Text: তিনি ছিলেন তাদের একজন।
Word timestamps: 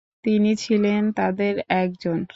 তিনি 0.25 0.51
ছিলেন 0.55 1.01
তাদের 1.11 1.53
একজন। 1.77 2.17